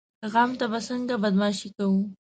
[0.31, 1.99] غم ته به څنګه بدماشي کوو؟